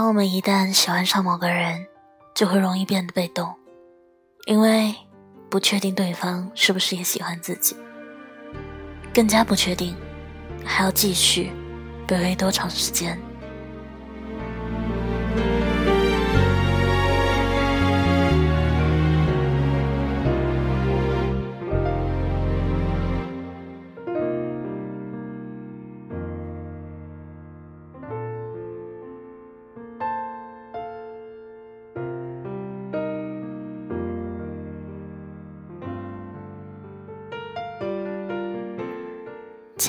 [0.00, 1.86] 当我们一旦喜欢上某个人，
[2.34, 3.54] 就会容易变得被动，
[4.46, 4.94] 因为
[5.50, 7.76] 不确定对方是不是也喜欢自己，
[9.12, 9.94] 更加不确定
[10.64, 11.52] 还要继续
[12.08, 13.20] 卑微多长时间。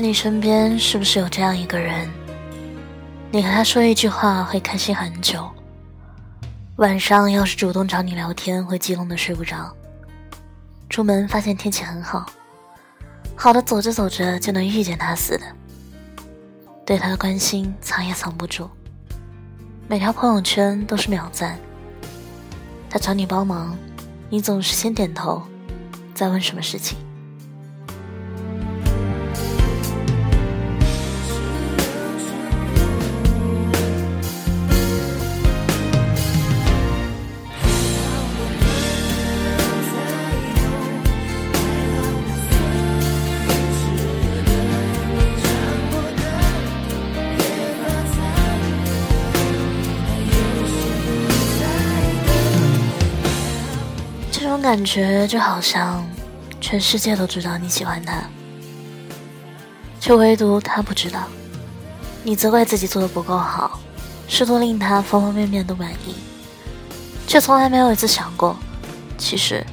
[0.00, 2.08] 你身边，是不是有这样一个人？
[3.30, 5.48] 你和他说一句话会开心很久，
[6.76, 9.74] 晚上要是主动找你聊天，会激动的睡不着。
[10.88, 12.26] 出门发现天气很好，
[13.36, 15.44] 好的走着走着就能遇见他似的。
[16.84, 18.68] 对他的关心藏也藏不住，
[19.86, 21.58] 每条朋友圈都是秒赞。
[22.88, 23.76] 他找你帮忙，
[24.28, 25.42] 你总是先点头，
[26.14, 26.98] 再问什么事情。
[54.50, 56.04] 种感觉就好像
[56.60, 58.24] 全世界都知道你喜欢他，
[60.00, 61.20] 却唯独他不知道。
[62.24, 63.78] 你责怪自己做的不够好，
[64.26, 66.16] 试图令他方方面面都满意，
[67.26, 68.56] 却从来没有一次想过，
[69.16, 69.64] 其实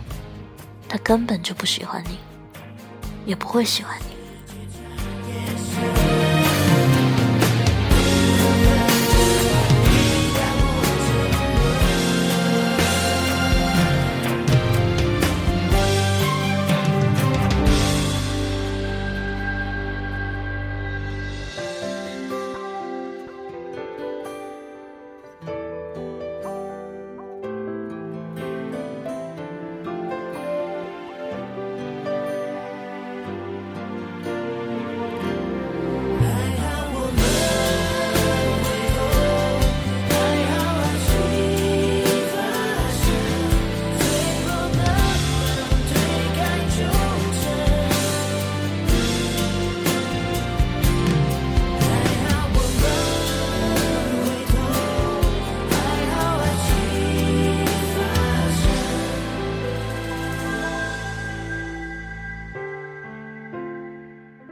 [0.88, 2.20] 他根本就不喜欢你，
[3.26, 4.17] 也不会喜欢你。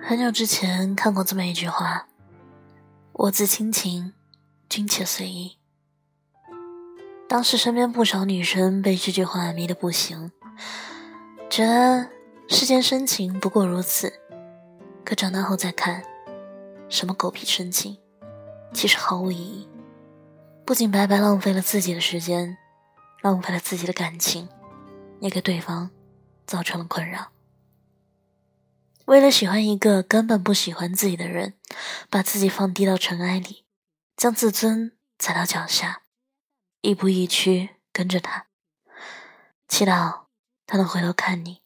[0.07, 2.07] 很久之前看过这么一句话
[3.11, 4.13] ：“我自亲情，
[4.69, 5.57] 君且随意。”
[7.27, 10.31] 当时身边不少女生被这句话迷得不行，
[11.49, 12.07] 觉得
[12.47, 14.13] 世间深情不过如此。
[15.03, 16.03] 可长大后再看，
[16.87, 17.97] 什么狗屁深情，
[18.73, 19.67] 其实毫无意义，
[20.63, 22.55] 不仅白白浪费了自己的时间，
[23.23, 24.47] 浪费了自己的感情，
[25.19, 25.89] 也给对方
[26.45, 27.31] 造成了困扰。
[29.05, 31.53] 为了喜欢一个根本不喜欢自己的人，
[32.09, 33.63] 把自己放低到尘埃里，
[34.17, 36.01] 将自尊踩到脚下，
[36.81, 38.47] 亦步亦趋跟着他，
[39.67, 40.21] 祈祷
[40.65, 41.61] 他能回头看你，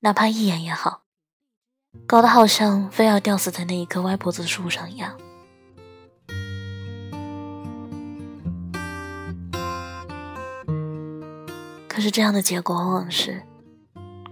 [0.00, 1.04] 哪怕一眼也好，
[2.04, 5.16] 搞得好像非要吊死在那一棵歪脖子树上一样。
[11.86, 13.46] 可是这样的结果往往是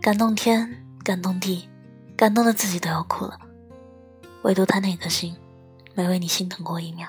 [0.02, 1.68] 感动天，感动地。
[2.16, 3.38] 感动的自己都要哭了，
[4.42, 5.34] 唯独他那颗心，
[5.94, 7.08] 没为你心疼过一秒。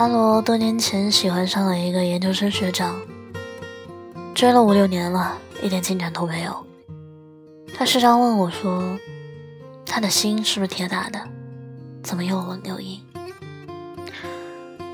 [0.00, 2.98] 阿罗多年前喜欢上了一个研究生学长，
[4.34, 6.66] 追了五六年了，一点进展都没有。
[7.76, 8.98] 他时常问我说
[9.84, 11.20] ：“他的心是不是铁打的？
[12.02, 12.98] 怎么又冷又硬？”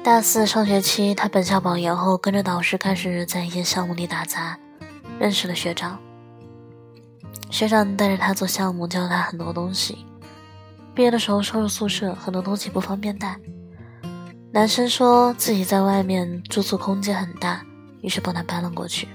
[0.03, 4.58] 大四上学期，他本校保研后，跟着导师开始在一些项目里打杂，
[5.20, 5.97] 认识了学长。
[7.49, 10.05] 学长带着他做项目，教他很多东西。
[10.97, 13.38] 毕业的时候收拾宿舍，很多东西不方便带。
[14.56, 17.62] 男生说自己在外面住宿空间很大，
[18.00, 19.06] 于是帮他搬了过去。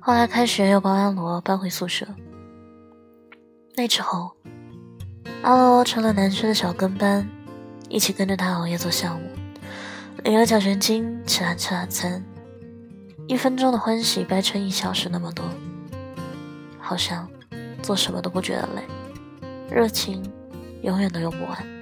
[0.00, 2.04] 后来开学又帮阿罗搬回宿舍。
[3.76, 4.32] 那之后，
[5.42, 7.24] 阿罗成了男生的小跟班，
[7.88, 9.30] 一起跟着他熬夜做项目，
[10.24, 12.20] 领了奖学金，请他吃晚餐。
[13.28, 15.44] 一分钟的欢喜掰成一小时那么多，
[16.80, 17.28] 好像
[17.82, 18.82] 做什么都不觉得累，
[19.72, 20.28] 热情
[20.82, 21.73] 永远都用不完。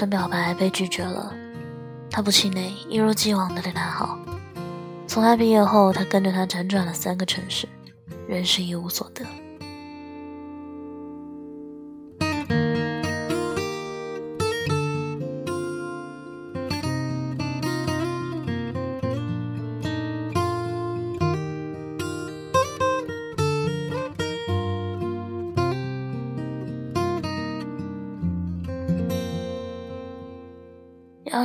[0.00, 1.30] 生表白被拒绝了，
[2.10, 4.18] 他不气馁，一如既往的对他好。
[5.06, 7.68] 从他毕业后，他跟着他辗转了三个城市，
[8.26, 9.22] 仍是一无所得。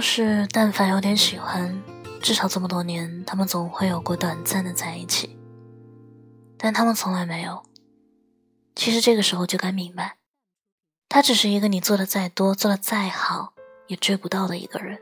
[0.05, 1.81] 是但凡有点喜欢，
[2.21, 5.35] 至少这么多年，他们总会有过短暂的在一起。
[6.57, 7.63] 但他们从来没有。
[8.75, 10.17] 其实这个时候就该明白，
[11.09, 13.53] 他只是一个你做的再多，做的再好，
[13.87, 14.99] 也追不到的一个人。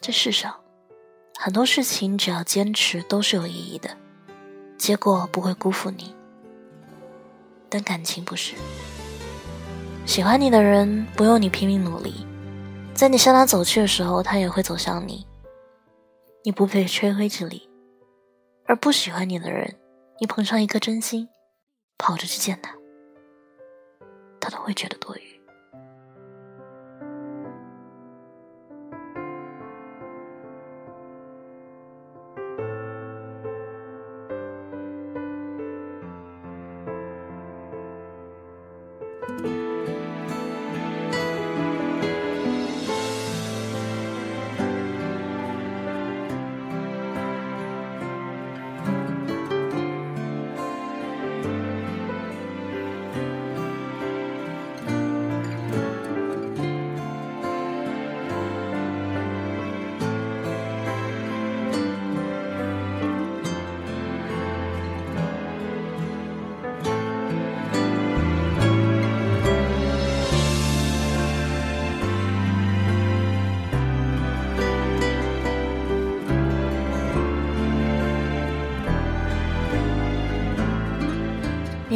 [0.00, 0.58] 这世上，
[1.38, 3.96] 很多事情只要坚持都是有意义的，
[4.76, 6.12] 结果不会辜负你。
[7.68, 8.54] 但感情不是，
[10.04, 12.26] 喜欢你的人不用你拼命努力。
[12.96, 15.26] 在你向他走去的时候，他也会走向你。
[16.42, 17.68] 你不费吹灰之力，
[18.64, 19.76] 而不喜欢你的人，
[20.18, 21.28] 你捧上一颗真心，
[21.98, 22.74] 跑着去见他，
[24.40, 25.36] 他都会觉得多余。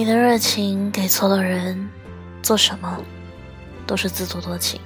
[0.01, 1.91] 你的热情给错了人，
[2.43, 3.05] 做什么
[3.87, 4.81] 都是自作多情。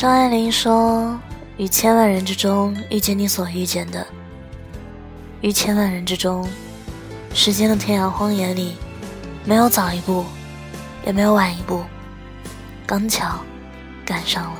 [0.00, 1.20] 张爱玲说
[1.60, 4.06] ：“于千万人之中遇见你所遇见的，
[5.42, 6.48] 于千万人之中，
[7.34, 8.76] 时间的天涯荒野里，
[9.44, 10.24] 没有早一步，
[11.04, 11.84] 也没有晚一步，
[12.86, 13.40] 刚巧
[14.02, 14.56] 赶上了。”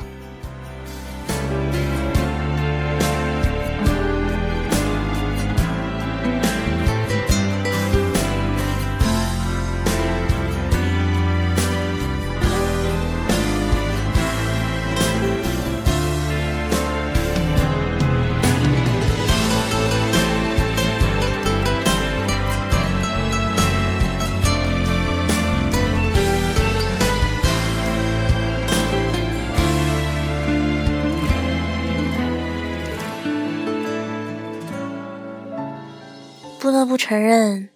[37.03, 37.67] 承认，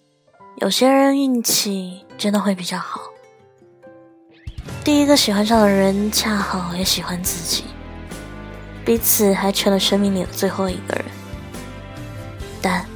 [0.58, 3.00] 有些人运气真的会比较好。
[4.84, 7.64] 第一个喜欢上的人恰好也喜欢自己，
[8.84, 11.04] 彼此还成了生命里的最后一个人。
[12.62, 12.86] 但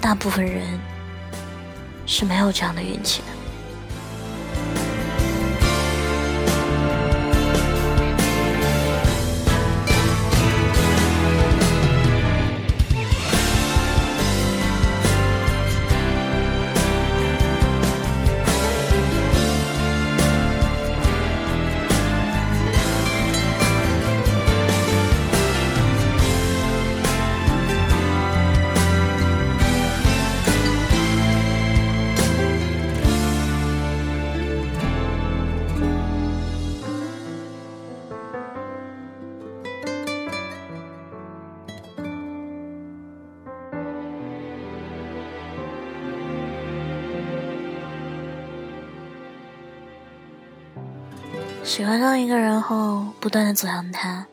[0.00, 0.66] 大部分人
[2.06, 3.41] 是没有这样的运气的。
[51.64, 54.26] 喜欢上一个人后，不断的走向他，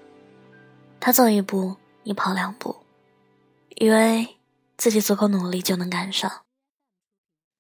[0.99, 2.75] 他走一步，你跑两步，
[3.75, 4.37] 以为
[4.77, 6.41] 自己足够努力就能赶上，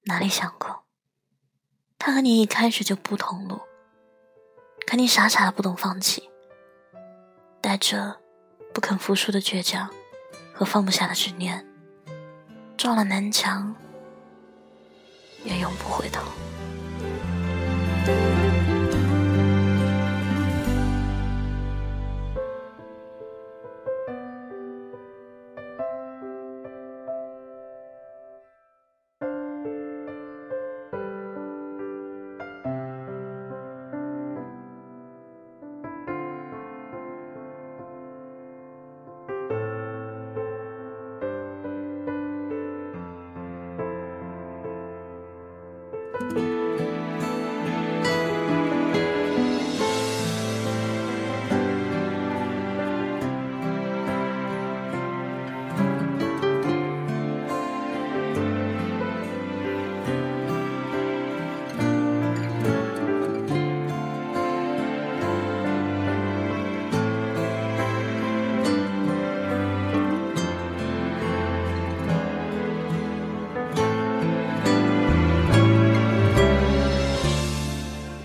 [0.05, 0.83] 哪里想过，
[1.99, 3.59] 他和你一开始就不同路，
[4.87, 6.29] 可你傻傻的不懂放弃，
[7.61, 8.17] 带着
[8.73, 9.87] 不肯服输的倔强
[10.51, 11.63] 和放不下的执念，
[12.75, 13.75] 撞了南墙，
[15.43, 16.23] 也永不回头。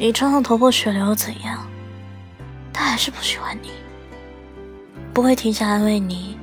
[0.05, 1.67] 你撞得头破血流又怎样？
[2.75, 3.71] 他还是不喜欢你，
[5.15, 6.39] 不会停下安慰你，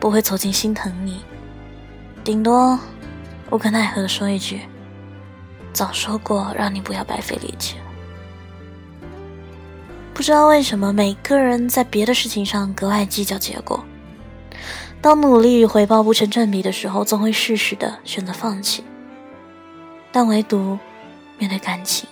[0.00, 1.20] 不会走近心疼你，
[2.24, 2.80] 顶多
[3.50, 4.62] 无可奈何的说一句
[5.74, 7.76] ：“早说过让你不要白费力气。”
[10.14, 13.84] 不知道为什么，每个人在别的事情上格外计较结果，
[15.02, 18.82] 当努力与回报不成正比的时候，总会适时的选择放弃，
[20.10, 20.78] 但唯独
[21.36, 22.08] 面对感情。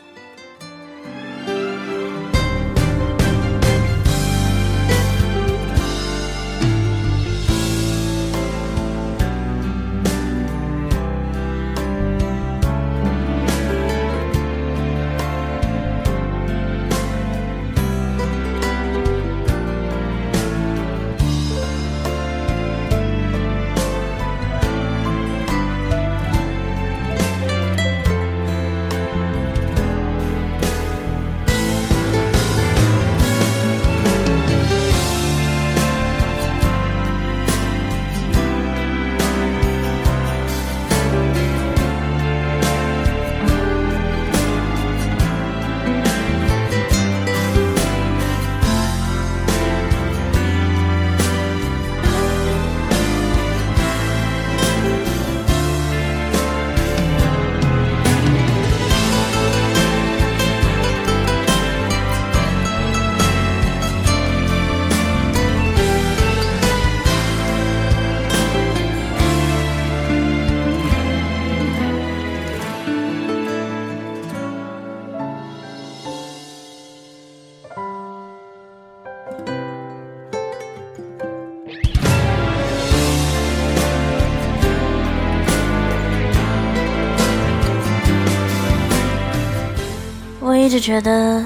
[90.74, 91.40] 直觉得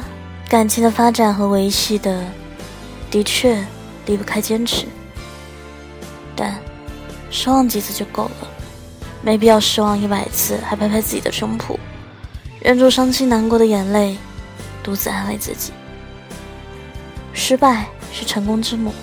[0.48, 2.24] 感情的发展和维系的，
[3.10, 3.62] 的确
[4.06, 4.86] 离不开坚持，
[6.34, 6.58] 但
[7.30, 8.48] 失望几次就够了，
[9.20, 11.76] 没必要失望一百次，还拍拍自己的胸脯，
[12.62, 14.16] 忍住伤心难过的眼泪，
[14.82, 15.74] 独自安慰自己。
[17.34, 18.94] 失败是成功之母，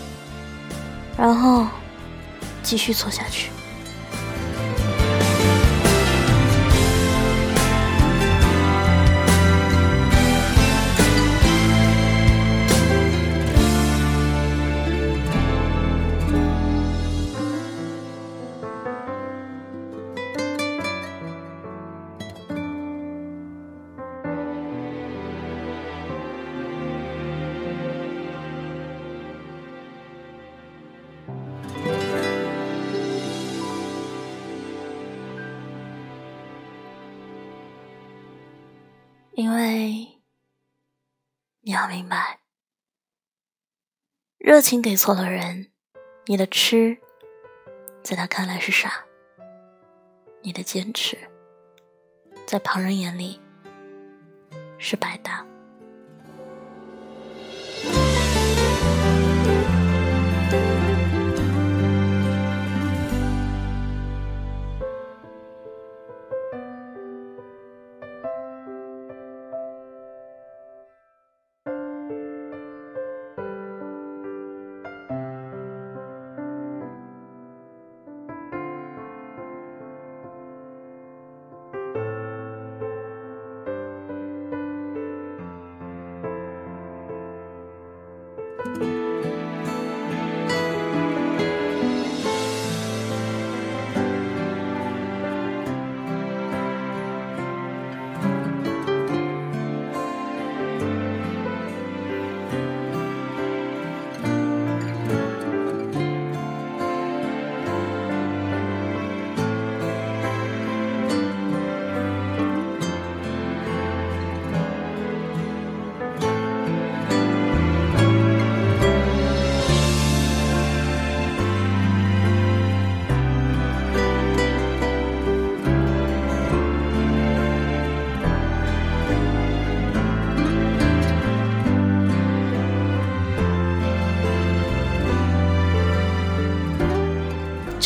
[1.15, 1.67] 然后
[2.63, 3.51] 继续错下去。
[39.37, 40.21] 因为
[41.59, 42.39] 你要明白，
[44.37, 45.73] 热情给错了人，
[46.27, 46.97] 你的痴
[48.01, 48.89] 在他看来是傻；
[50.41, 51.17] 你的坚持
[52.47, 53.41] 在旁人眼里
[54.77, 55.45] 是白搭。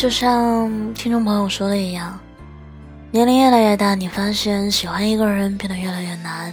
[0.00, 2.18] 就像听众朋友说的一样，
[3.10, 6.50] 年龄越来越大，你发现喜欢一个人变得越来越难。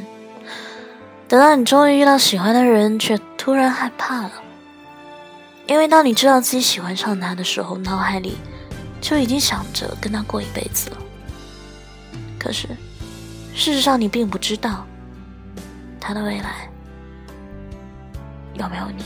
[1.30, 4.32] 等到你终于遇到喜欢的人，却突然害怕了，
[5.66, 8.36] 因为当你知道自己喜欢上他的时候，脑海里
[9.00, 10.98] 就已经想着跟他过一辈子了。
[12.38, 12.68] 可是，
[13.56, 14.86] 事实上你并不知道
[16.02, 16.70] 他的未来
[18.56, 19.06] 有没有你。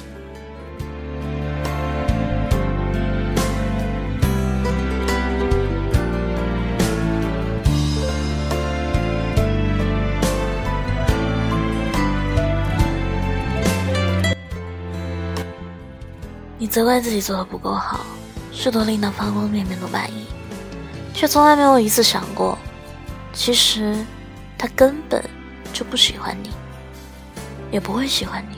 [16.71, 17.99] 责怪自己做的不够好，
[18.53, 20.25] 试图令他方方面面都满意，
[21.13, 22.57] 却从来没有一次想过，
[23.33, 23.93] 其实
[24.57, 25.21] 他根本
[25.73, 26.49] 就不喜欢你，
[27.73, 28.55] 也不会喜欢你。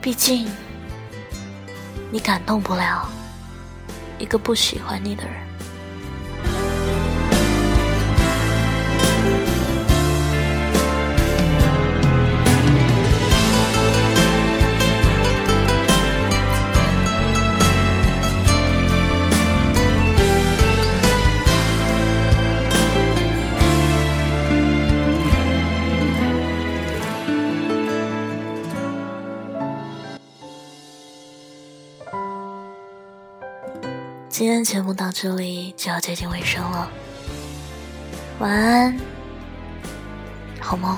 [0.00, 0.50] 毕竟，
[2.10, 3.08] 你感动不了
[4.18, 5.45] 一个不喜欢你的人。
[34.38, 36.90] 今天节目到这里就要接近尾声了，
[38.38, 38.94] 晚安，
[40.60, 40.94] 好梦。